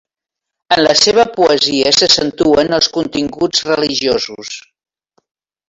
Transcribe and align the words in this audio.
En 0.75 0.79
la 0.85 0.95
seva 1.01 1.25
poesia 1.35 1.91
s'accentuen 1.97 2.79
els 2.79 2.89
continguts 2.97 3.63
religiosos. 3.71 4.59